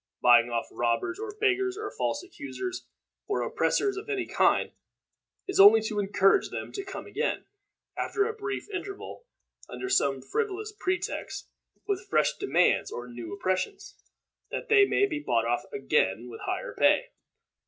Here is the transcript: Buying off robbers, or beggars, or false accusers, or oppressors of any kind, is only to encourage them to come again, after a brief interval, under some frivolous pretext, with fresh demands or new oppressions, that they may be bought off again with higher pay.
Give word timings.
Buying 0.19 0.49
off 0.49 0.65
robbers, 0.71 1.19
or 1.19 1.37
beggars, 1.39 1.77
or 1.77 1.91
false 1.91 2.23
accusers, 2.23 2.87
or 3.27 3.43
oppressors 3.43 3.97
of 3.97 4.09
any 4.09 4.25
kind, 4.25 4.71
is 5.47 5.59
only 5.59 5.79
to 5.81 5.99
encourage 5.99 6.49
them 6.49 6.71
to 6.71 6.83
come 6.83 7.05
again, 7.05 7.45
after 7.95 8.25
a 8.25 8.33
brief 8.33 8.67
interval, 8.71 9.27
under 9.69 9.89
some 9.89 10.23
frivolous 10.23 10.71
pretext, 10.71 11.49
with 11.85 12.07
fresh 12.09 12.35
demands 12.37 12.89
or 12.91 13.07
new 13.07 13.31
oppressions, 13.31 13.95
that 14.49 14.69
they 14.69 14.85
may 14.85 15.05
be 15.05 15.19
bought 15.19 15.45
off 15.45 15.65
again 15.71 16.27
with 16.31 16.41
higher 16.45 16.73
pay. 16.73 17.11